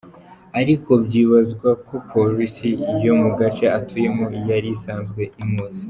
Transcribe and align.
Ariko 0.59 0.91
byibazwa 1.05 1.69
ko 1.87 1.95
polisi 2.11 2.69
yo 3.05 3.13
mu 3.21 3.29
gace 3.39 3.65
atuyemo 3.79 4.25
yari 4.49 4.67
isanzwe 4.75 5.21
imuzi. 5.43 5.79